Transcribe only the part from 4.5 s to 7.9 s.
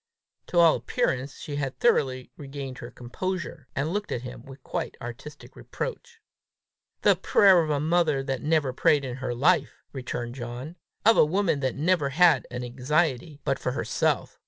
a quite artistic reproach. "The prayer of a